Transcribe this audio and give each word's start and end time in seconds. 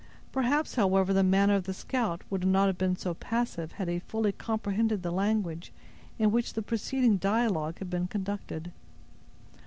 Perhaps, 0.31 0.73
however, 0.73 1.13
the 1.13 1.21
manner 1.21 1.53
of 1.53 1.65
the 1.65 1.75
scout 1.75 2.23
would 2.31 2.43
not 2.43 2.65
have 2.65 2.77
been 2.79 2.95
so 2.95 3.13
passive, 3.13 3.73
had 3.73 3.87
he 3.87 3.99
fully 3.99 4.31
comprehended 4.31 5.03
the 5.03 5.11
language 5.11 5.71
in 6.17 6.31
which 6.31 6.53
the 6.53 6.63
preceding 6.63 7.17
dialogue 7.17 7.77
had 7.77 7.91
been 7.91 8.07
conducted. 8.07 8.71